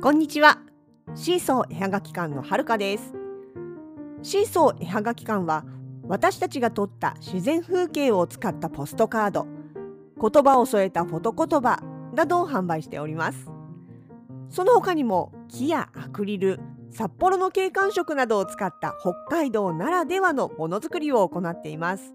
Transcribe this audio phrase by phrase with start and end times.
[0.00, 0.60] こんにちは。
[1.16, 3.14] シーソー絵はがき館のはるかです。
[4.22, 5.64] シーソー絵はがき館は
[6.06, 9.48] 私たちが撮った自然風景を使ったポストカード、
[10.20, 11.82] 言葉を添えたフォト言葉
[12.14, 13.50] などを販売しております。
[14.50, 16.60] その他にも木やアクリル、
[16.92, 22.12] 札幌の景観色などを使った北海道ならではのものづくりを行っています。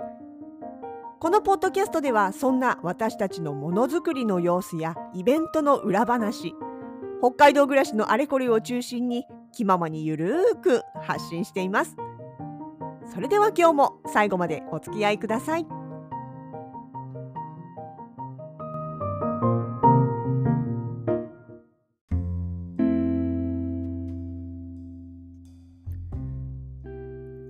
[1.20, 6.56] このポッドキャストではそんな私たちのものづくりの様子やイベントの裏話
[7.24, 11.96] 北海道暮らしのあれこれを中心に気ままにゆるーく発信しています
[13.14, 15.66] それでは今日も最後までお付き合いください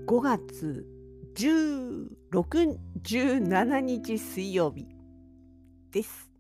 [0.06, 0.86] 5月
[1.34, 4.86] 16、17日水曜日
[5.92, 6.33] です。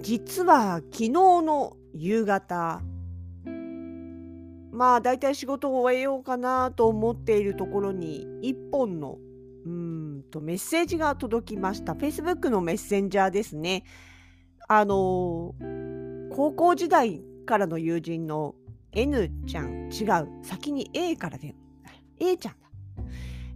[0.00, 2.82] 実は昨日の夕方、
[4.72, 9.18] まあだいたい仕事を終えようかなと思っているところに一本の
[9.66, 11.92] うんとメッセージが届きました。
[11.92, 13.84] Facebook のメッセンジャーですね。
[14.68, 15.54] あの
[16.30, 18.54] 高校時代からの友人の
[18.92, 21.54] N ちゃん違う先に A からで
[22.18, 22.58] A ちゃんだ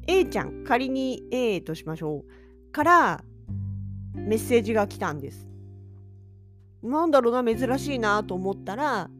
[0.06, 2.24] A ちゃん仮に A としましょ
[2.68, 3.24] うから
[4.14, 5.46] メッセージが来たんです
[6.86, 9.10] なんだろうな珍しいなと思ったら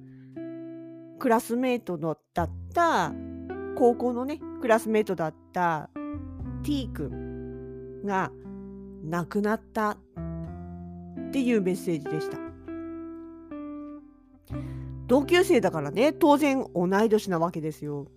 [1.19, 3.13] クラスメートのだった
[3.77, 5.91] 高校のねクラスメートだった
[6.63, 8.31] T 君が
[9.05, 9.97] 亡くなったっ
[11.31, 12.39] ていうメッセージでした。
[15.07, 18.09] 同級生だからね当然同い年なわけですよ。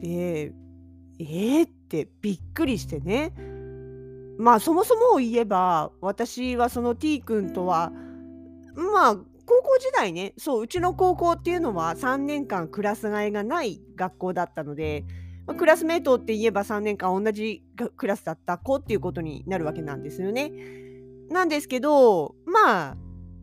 [0.00, 0.52] で
[1.18, 3.32] えー、ってびっくりしてね
[4.38, 7.92] まあそもそもを言えば私はその T 君とは
[8.74, 15.04] まあ高校時代ねそううちの高校っていうのは3年間クラス替えがない学校だったので、
[15.46, 17.62] まあクラスメートって言えば3年間同じ
[17.96, 20.52] クラスだった子っていうことになるわけなんですよね。
[21.30, 22.96] なんですけどまあ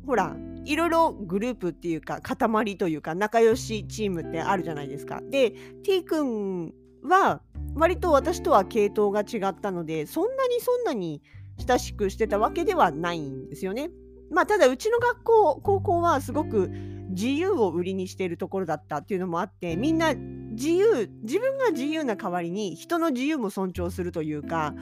[0.06, 0.36] ほら
[0.66, 5.22] いろいろグループっていうか塊というか仲良しチームってあるじゃないですか。
[5.30, 5.54] で
[5.84, 7.42] T 君は
[7.76, 11.22] 割と私とは系統が違ったのでそんなにそんなに
[11.68, 13.90] 親しくしてたわけではないんですよね。
[14.32, 16.70] まあただうちの学校高校はすごく
[17.10, 24.74] 自由を売りにしているところだったっていうのもあってみんな自由自分が自由な代わりに人の自由も尊重するというか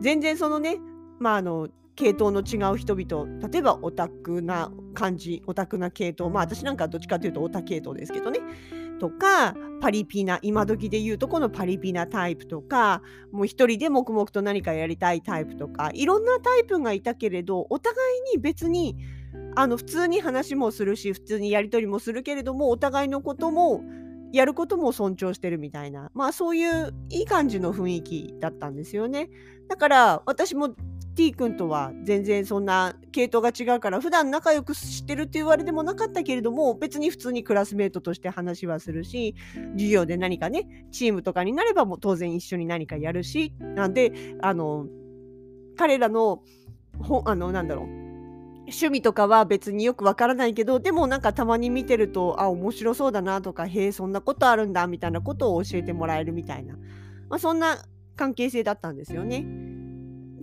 [0.00, 0.78] 全然そのね
[1.20, 8.40] まああの系統の違う人々例えばオタクな感じオタクな系統まあ私なんかどっちかというとオタ系統ですけどね
[8.98, 17.96] とかパリピな今時で言うとこのパリピなタイプとかもう一人で黙々と何かやりたいタイプとかいろんなタイプがいたけれどお互
[18.32, 18.96] いに別に
[19.54, 23.82] あの普通に話もするし普通にやり取りもするけれどもお互いのことも
[24.32, 29.30] やることも尊重してるみたいなまあそういういい感じの雰囲気だったんですよね。
[29.68, 30.74] だから私も
[31.18, 39.34] T 君とは全然そんな系統が違うから普段仲良くしてるって言われてもなかったけれども別に普通にクラスメートとして話はするし
[39.72, 44.12] 授業で何かねチームとかになればもう当然一緒に何かやるしなんで
[44.42, 44.86] あの
[45.76, 46.44] 彼らの
[47.00, 47.86] ほあのなんだろう
[48.68, 56.74] 趣味とかは別によくわからないけどでもなんかたまに見てるとあ面白そうだなとかへえそんなことあるんだみたいなことを教えてもらえるみたいな、
[57.28, 59.67] まあ、そんな関係性だったんですよね。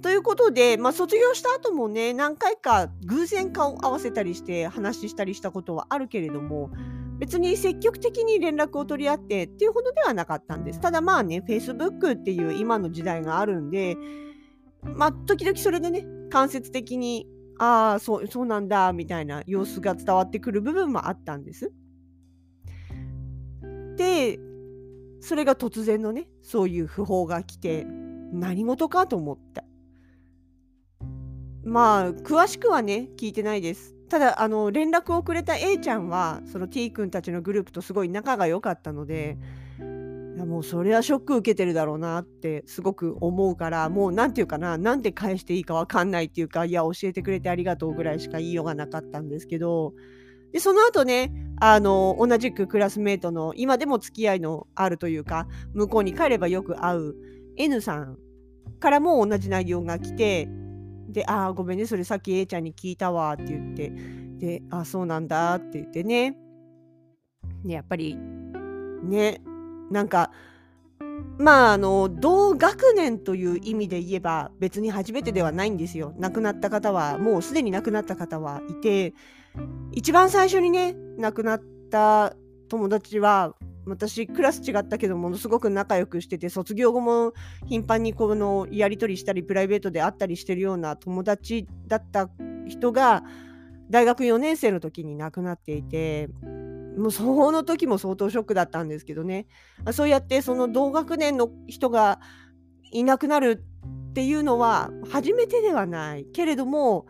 [0.05, 6.69] ということで、まあ、卒業した後もね何回か偶然顔合わせたりして話したりしたことはあるけれども
[7.17, 13.97] 別に積極的に連絡を取り合ってっていうほどではなかったんですただまあね Facebook っていう今の時代があるんで
[14.83, 17.25] まあ時々それでね間接的に
[17.57, 21.73] ああそうそうなんだみたいな様子が伝わってくる部分もあったんです。
[23.97, 24.37] で
[25.19, 27.87] それが突然のねそういう訃報が来て
[28.31, 29.64] 何事かと思った。
[31.66, 33.96] まあ詳しくはね聞いてないです。
[34.08, 39.38] ただあの連絡をくれた A ちゃんはその T 君たちのグループとすごい仲が良かったので
[39.79, 49.94] いやもうそれはショック受けてるだろうなってすごく思うからもう何て言うかななんて返していいか分かんないっていうかいや教えてくれてありがとうぐらいしか言いようがなかったんですけど
[50.52, 57.16] でその後ねあの同じくクラスメートの今でも付き合いのあるというか向こうに帰ればよく会う
[57.58, 58.17] N さん
[58.79, 60.47] からも同じ内容が来て
[61.07, 63.91] で、ああ、ごめんね、それさっき A ちゃんに聞いたわって言って、
[64.37, 66.37] で、ああそうなんだって言ってね。
[67.63, 68.16] ね、やっぱり、
[69.03, 69.41] ね、
[69.91, 70.31] なんか、
[71.37, 76.13] まあ、あの、同学年という意味で言えば、別に初めてではないんですよ。
[76.17, 79.13] 亡くなった方は、もうすでに亡くなった方はいて、
[79.91, 82.35] 一番最初にね亡くなった
[82.69, 83.53] 友達は
[83.85, 87.34] 私クラス違ったけどものすごく仲良くしてて卒業後も
[87.66, 92.29] 頻繁にこのやり取りしたりプライベートで会ったりしてるような友達だった
[92.67, 93.23] 人が
[93.90, 96.29] 大学4年生の時に亡くなっていて
[96.97, 99.47] もうその時も相当ショックだったんですけどね。
[99.91, 102.20] そうやってその同学年の人が
[102.91, 103.64] いなくなる
[104.09, 107.05] っていうのは初めてではないけれども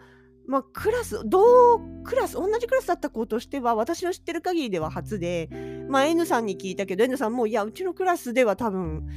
[0.47, 5.50] まあ、クラス、同クラス、同じクラスだった子としては、私の知ってる限りでは初で、
[5.89, 9.07] まあ、N さんに聞いたけど、N さんも、いや、うちのクラスでは多分、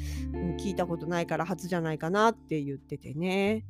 [0.58, 3.64] 聞いたことないから初じゃないかなって言っててね。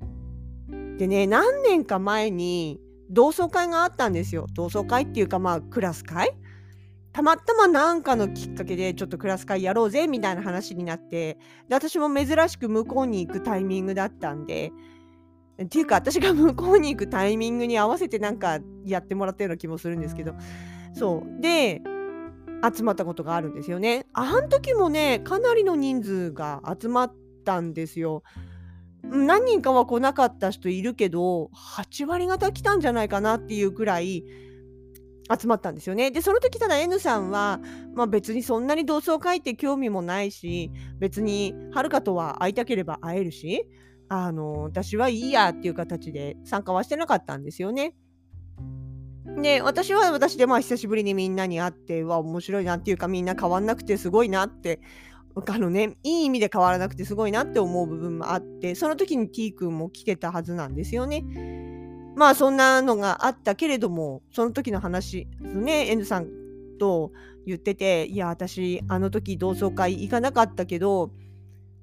[0.99, 4.47] でね、何年か前に同窓会があったんですよ。
[4.55, 6.37] 同窓会っていうか、まあ、クラス会？
[7.13, 11.39] たまたまなんかのきっかけでちょっとクラス会やろうぜみたいな話になって
[11.69, 14.71] で私も珍しく向こうに行くタイミングだったんで
[15.67, 20.35] ていうか私が向こうに行くタイミングに合わせてなんかやってもらったような気もするんですけど
[20.95, 21.83] そうで
[22.75, 24.07] 集まったことがあるんですよね。
[24.13, 27.15] あん時もねかなりの人数が集まっ
[27.45, 28.23] たんですよ。
[29.05, 34.25] 何人かは来なかった人いるけど8割方来たんじゃないかなっていうくらい
[35.41, 36.11] 集まったんですよね。
[36.11, 37.61] でその時ただ N さんは、
[37.95, 43.67] まあ、別にそんなに同窓会って興味もないし別にはるかとは会いたければ会えるし
[44.09, 47.95] あの私はいいやっていう形で参加はしてなかったんですよね。
[49.43, 54.81] で私は私でまあ久しぶりにみんなに会っては面白いなっていうかみんな変わんなくてすごいなって
[55.47, 61.23] あのねいい意味で変わらなくてすごいなって思う部分もあってその時に T 君も来てたはずなんですよね。
[62.17, 66.29] まあそんなのがあったけれどもその時の話ね N さん
[66.81, 67.13] と
[67.47, 71.13] 言ってていや私あの時同窓会行かなかったけど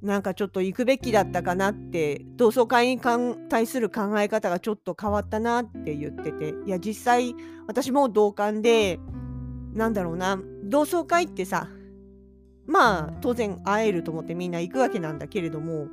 [0.06, 3.02] なんかちょっと行くべきだったかなって同窓会に
[3.50, 7.36] 対する考え方がちょっと変わったなって言ってていや実際
[7.68, 9.00] 私も同感で
[9.74, 11.70] なんだろうな同窓会ってさ
[12.68, 15.88] まあ当然会えると思ってみんな行くわけなんだけれども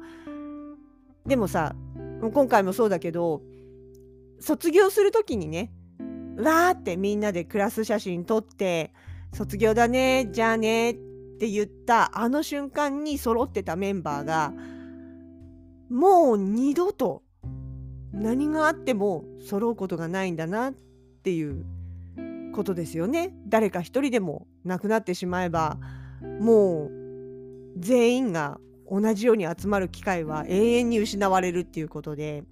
[1.24, 1.74] でもさ
[2.20, 3.40] 今回もそうだけど
[4.40, 5.72] 卒業する時にね
[6.36, 8.92] わーってみんなでクラス写真撮って
[9.32, 10.96] 卒業だねじゃあね
[11.42, 14.52] って言ったあの瞬間に揃ってたメンバーが
[15.90, 17.24] もう二度と
[18.12, 20.74] 何があっても揃うことがないんだなっ
[21.24, 21.64] ていう
[22.54, 23.34] ことですよね。
[23.48, 25.78] 誰か一人でも亡くなってしまえば
[26.38, 26.90] もう
[27.76, 32.44] 全員が同じように集まる機会は永遠に失われるっていうことで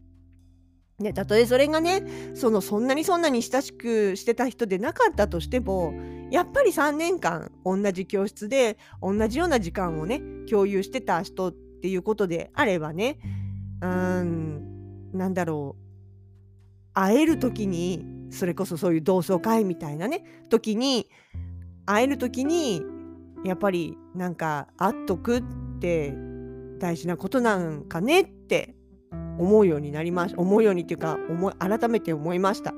[1.00, 2.04] ね、たとえそれがね
[2.34, 5.94] そのそんなにそんなに親しくしてた人でなかったとしても
[6.30, 13.18] やっぱり3年間同じ教室で同じような時間をね共有してた人っていうことであればね
[13.80, 15.90] うんなんだろう。
[16.92, 21.08] 会える時にそれこそそういう同窓会みたいなね時に
[21.86, 22.82] 会える時に
[23.44, 25.42] やっぱりなんか会っとくっ
[25.80, 26.14] て
[26.78, 28.74] 大事なことなんかねって
[29.40, 32.74] 思うようになりまし思うようにっていうか思い改めて思いました。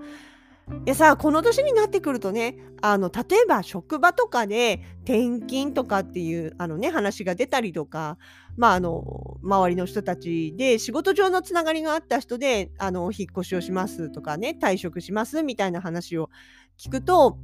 [0.87, 8.17] いやさこの年になってくるとねあの例えば職場とかで転勤とかっていうあの、ね、話が出たりとか、
[8.57, 16.31] まあ、あの周りの人たちで仕事上のつながりがあった人であの引っ越しをしますとかね退職しますみたいな話を
[16.79, 17.39] 聞くと、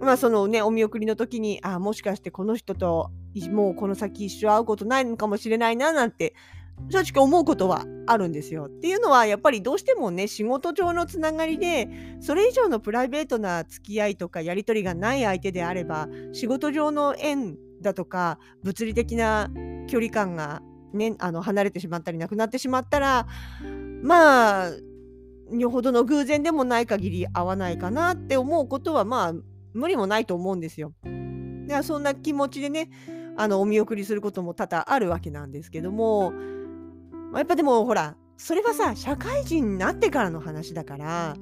[0.00, 3.10] まあそのね、お見送りの時にあもしかしてこの人と
[3.50, 6.34] もうこの先一生会うことないのかもしれないななんて
[6.90, 8.66] 正直思うことはあるんですよ。
[8.66, 11.88] っていうのはやっぱりどうしてもね仕事上のつながりで
[12.20, 19.50] それ以上のプライベートな付き合いとかやり取りがない相手であれば仕事上の縁だとか物理的な
[19.88, 20.62] 距離感が、
[20.92, 23.26] ね、あの離れてしまったりなくなってしまったら
[24.02, 24.70] まあ
[25.50, 29.34] よほどの偶然でもない限り合わないかなって思うことはまあ
[29.72, 30.92] 無理もないと思うんですよ。
[31.82, 32.90] そんな気持ちでね
[33.36, 36.32] あのお見送りすることも多々あるわけなんですけども
[37.38, 41.36] やっぱでもほらそれはさ社会人になってからの話だから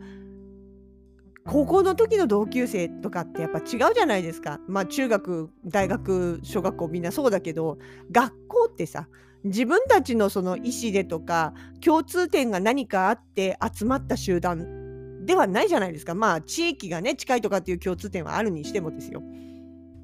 [1.44, 4.61] 高校の時の同級生とかってやっぱ違うじゃないですか。
[4.68, 7.78] まあ中学大学小学校みんなそうだけど
[8.12, 9.08] 学校ってさ
[9.42, 16.14] 自分たちのその意思でとか共通点が何かあって集まった集団ではないじゃないですか。
[16.14, 19.22] まあ地域がね近いとかっていう共通点はあるにしてもですよ。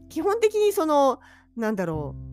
[0.09, 1.21] 基本的にその
[1.57, 2.29] なんだろう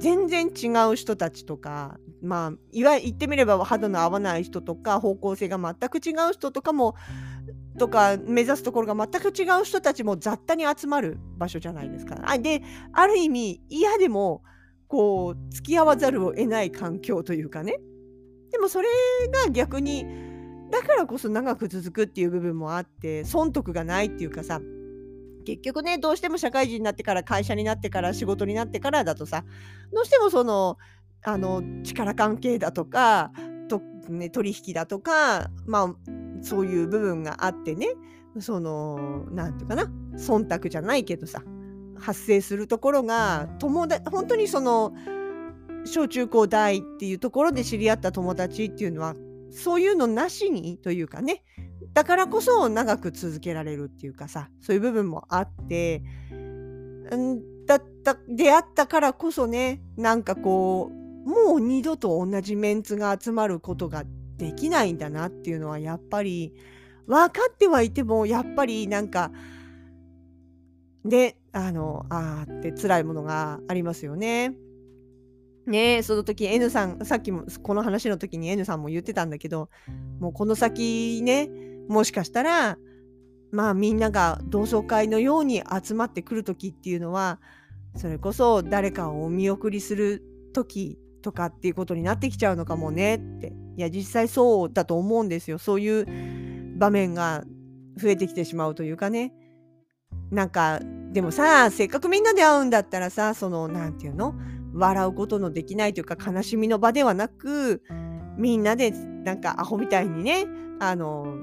[0.00, 6.94] 全然違う人たちとか、まあ、いわ言ってみれば肌の合わない人とか方向性が全く違う人とかも
[7.78, 12.16] とか目指すところが全く違う人たちも雑多に集まる場所じゃないですか。
[12.24, 12.62] あで
[12.92, 14.42] ある意味嫌でも
[14.86, 17.78] こう付き合わざるを得ない環境というかね
[18.52, 18.88] でもそれ
[19.44, 20.06] が逆に
[20.70, 24.60] だからこそ長く続くっていう部分もあって損得がないっていうかさ
[25.44, 29.44] 結局ねどうしても社会人になってから会社になってから仕事になってからだとさ
[29.92, 30.76] どうしてもその
[31.24, 33.32] あの力関係だとか
[33.68, 35.94] と、ね、取引だとかまあ
[36.42, 37.88] そういう部分があってね
[38.40, 41.42] その何て言うかな忖度じゃないけどさ
[41.98, 44.92] 発生するところが友達本当にその
[45.84, 49.14] 小中高大っていうところで知り合った友達っていうのは
[49.50, 51.44] そういうのなしにというかね
[51.92, 56.02] だからこそ長く続けられるっていうかさそういう部分もあって
[57.14, 64.04] んだった出会ったからこそねなんかこうもう二度と同じメンツが集まることが
[64.36, 66.52] できないんだなっていうのはやっぱり
[67.06, 69.30] 分かってはいてもやっぱりなんか
[71.04, 74.54] であのあって辛いものがありますよね。
[75.66, 79.68] ねえその時 N さんさっきもこの話の時に N さんも言ってたんだけど
[80.18, 81.48] もうこの先ね
[81.88, 82.78] もしかしたら
[83.52, 87.38] まあみんなが同窓会のように集まってくる時っていうのは
[87.96, 93.54] それこそ誰かをお見送りする時とかっていうことになってきちゃうのかもねって。
[93.78, 95.56] いや実際そうだと思うんですよ。
[95.56, 97.44] そういう場面が
[97.96, 99.32] 増えてきてしまうというかね。
[100.30, 100.80] なんか
[101.12, 104.34] でもさせっかくみんなで会うんだったらさその何て言うの？
[104.74, 107.82] 笑うことのできないというか悲しみの場ではなく
[108.36, 110.46] みんなでなんかアホみたいにね
[110.80, 111.34] あの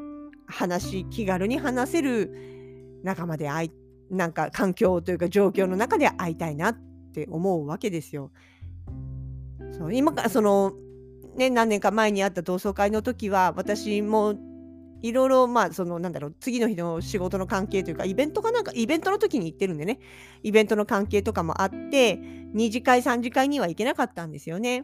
[0.47, 3.71] 話気軽に話せる仲間で会い
[4.09, 6.77] なんか環境というか状況の中で会いたいなっ
[7.13, 8.31] て思うわけですよ。
[9.79, 10.73] そう今からその
[11.37, 14.35] ね何年か前にあった同窓会の時は私も
[15.01, 19.99] いろいろまあそのなんだろう次の日の仕事の関係というかイベントかなんかイベントの時に行ってるんでね
[20.43, 22.15] イベントの関係とかもあって
[22.53, 24.83] 2次会3次会には行けなかったんですよね。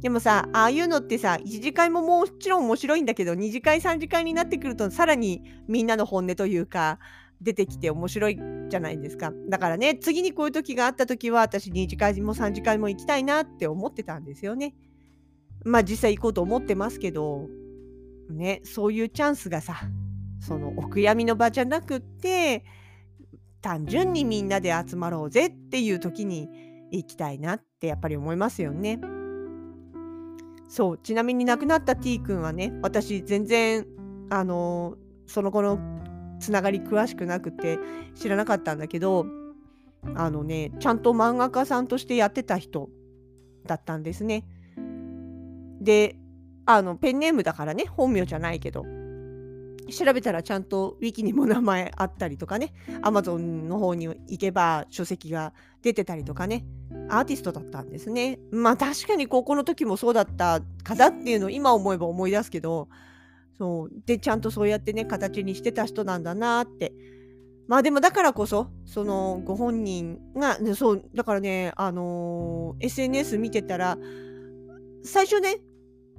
[0.00, 7.00] でもさああいうのってさ1次会ももちろん面白いんだけど2次会3次会になってくるとさらにみんなの本音というか
[7.40, 14.74] 出てきて面白いじゃないですかだからね次にこういう時があった時は私2次会も3次会も行きたいなって思ってたんですよね。
[15.64, 17.48] まあ実際行こうと思ってますけど
[18.30, 19.76] ね、そういうチャンスがさ
[20.38, 22.64] そのお悔やみの場じゃなくって
[23.60, 26.48] 単純にみんなで集まろうぜっていう時に
[26.92, 29.00] 行きたいなってやっぱり思いますよね。
[30.68, 33.86] そうちなみに亡くなった T 君はね私全然
[34.30, 35.99] あのその後の
[36.40, 37.78] つながり詳しくなくて
[38.14, 39.26] 知らなかったんだけど
[40.14, 42.88] あのねちゃんと漫画家さんとしてやってた人
[43.66, 44.44] だったんですね。
[45.80, 46.16] で
[46.66, 48.84] あのペンネームだからね本名じゃないけど
[49.90, 56.64] 調べたらちゃんとウィキにも名前あったりとかね Amazon の方に行けば書籍が出てたりとかね
[57.08, 62.88] アーティストだったんですねまあ確かに高校の時もそうだった方っていうのを今思えば思い出すけど
[63.60, 63.90] そう。
[64.06, 66.94] でちゃんとそうやってね形にしてた人なんだなって。
[67.68, 73.96] まあでもだからこそそのご本人がそうだからねあのー、SNS 見てたら
[75.04, 75.58] 最初ね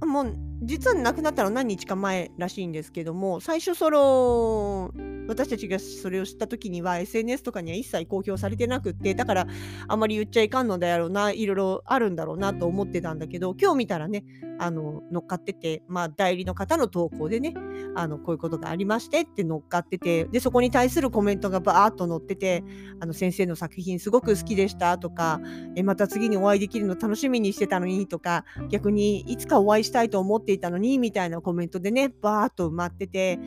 [0.05, 4.91] もう実は亡くなったの何日か前らしいんですけども最初その
[5.27, 9.47] 私たちがそれを知った時には SNS とかには一切公表されてなくってだから
[9.87, 14.23] あまり言っちゃいかんのだろうないろいろあるんだろうなと思ってたんだけど今日見たらね
[14.59, 17.55] あの乗っかってて、まあ、代理の方の投稿でね
[17.95, 22.63] あのこういうことがありましてって乗っかっててでそこに対するコメントがバーッと載ってて
[22.99, 25.41] あの先生の作品すごく好きでしたとか
[25.75, 33.39] えまた次にお会いできるの楽しみにしてたのにとか逆にいつかお会いしたいと思ってていたのにみたいなコメントでねバーッと埋まってて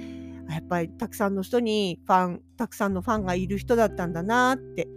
[0.49, 4.89] やっぱりたくさんの人にファンたくさんのファンがいる人だったんだなって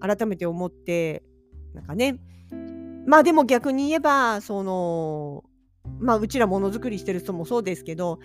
[0.00, 1.22] 改めて思って
[1.74, 2.18] なんかね
[3.06, 5.44] まあでも逆に言えばその
[5.98, 8.18] まあうちらものづくりしてる人もそうですけど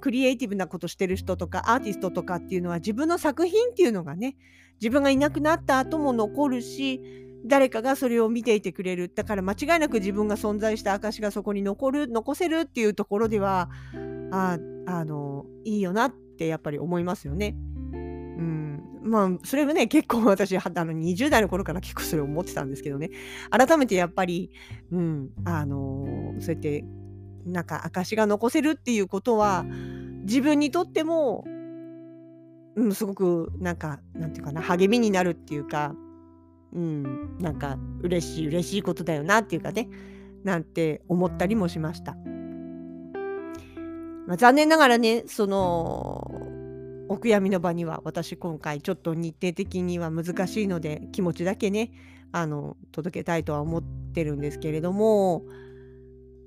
[0.00, 4.36] クリエイティブなことしてる人とかアーティストとかっていうのは自分の作品っていうのがね
[4.80, 7.00] 自分がいなくなった後も残るし
[7.44, 9.10] 誰かがそれを見ていてくれる。
[9.14, 13.70] だから間違いなく自分が存在した証がそこに残る残せるっていうところでは
[14.30, 17.56] ああのいいよなってやっぱり思いますよね。
[19.02, 23.10] まあそれはね結構私あの20代の頃から結構それを思ってたんですけどね。
[23.50, 24.50] 改めてやっぱり、
[24.90, 26.84] うん、あのそうやって
[27.44, 29.64] なんか証が残せるっていうことは
[30.24, 31.44] 自分にとっても、
[32.76, 35.94] うん、すごくなんかなんていうかな励みになるっていうか、
[36.72, 39.88] うん、なんか嬉しい嬉しいことだよなっていうかね
[40.44, 42.16] なんて思ったりもしました。
[44.26, 46.30] まあ、残念ながらねその
[47.08, 51.90] お悔やみの場には私今回ちょっと日程的には難しいので気持ちだけね
[52.30, 53.82] あの届けたいとは思っ
[54.14, 55.42] てるんですけれども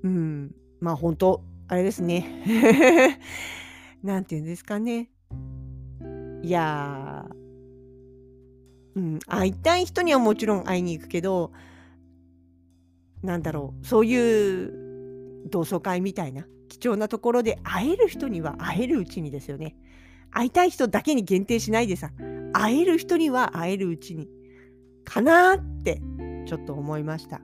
[0.02, 3.18] うんまあ本当あれですね。
[4.02, 5.10] なんて言うんですかね。
[6.42, 7.45] いやー、
[8.96, 11.52] うん、会いたい人にはもちろん会いに行くけど、
[13.22, 19.76] なんだろう、そういう同窓会みたいな貴重なところで会える人には会えるうちにですよね。
[20.30, 22.10] 会いたい人だけに限定しないでさ、
[22.52, 24.28] 会える人には会えるうちに、
[25.04, 26.00] かなーって
[26.46, 27.40] ちょっと思いました。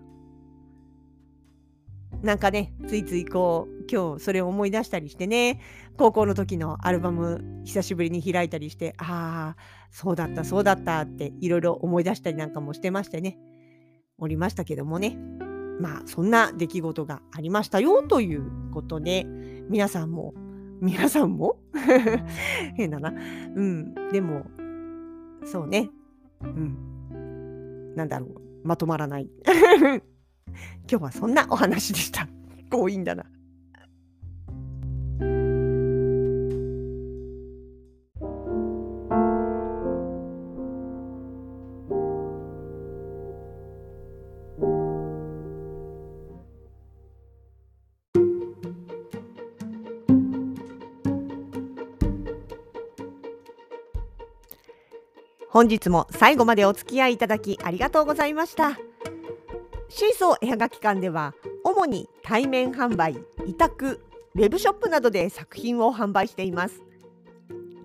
[2.23, 5.61] なんかね、ついついこう、今日それを思い出したりしてね、
[5.97, 13.39] 高校の時のアルバム久しぶりに開いたりして、ああ、そうだった、そうだったっていろいろ思い出したりなんかもしてましてね、
[14.19, 15.19] おりましたけどもね。
[15.81, 19.25] まあ、そんな出来事がありましたよということで、
[19.69, 20.33] 皆さんも、
[20.81, 21.57] 皆さんも？
[22.77, 23.11] 変だな。
[23.11, 23.95] うん。
[24.13, 24.45] でも、
[25.45, 25.91] そうね。
[26.43, 27.95] うん。
[27.97, 28.35] なんだろう。
[28.65, 29.29] まとまらない。
[30.91, 32.29] 今日はそんなお話でした。
[32.71, 33.25] 強引だな。
[55.53, 58.79] 本日も最後までお付き合いいただきありがとうございました。
[59.95, 61.35] シーソー絵はがき館では
[61.65, 63.15] 主に対面販売、
[63.47, 64.03] 委託、
[64.35, 66.81] ウェブショップなどで作品を販売しています。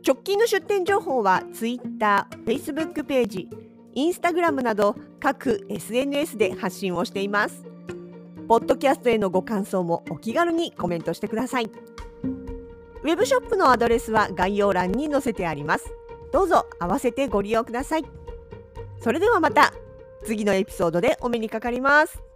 [0.07, 3.49] 直近の出店情報は Twitter、Facebook ページ、
[3.93, 7.65] Instagram など各 SNS で発信をしています。
[8.47, 11.65] ポッドキャストへのご感想もお気軽にコメントしてください。
[11.65, 15.91] ウェブショップのアドレスは概要欄に載せてあります。
[16.31, 18.05] どうぞ合わせてご利用ください。
[19.01, 19.73] それではまた
[20.23, 22.26] 次のエピソードでお目にかかります。